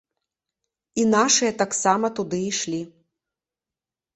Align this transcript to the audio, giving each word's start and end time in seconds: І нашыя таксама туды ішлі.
І 1.01 1.03
нашыя 1.15 1.51
таксама 1.61 2.07
туды 2.21 2.37
ішлі. 2.49 2.81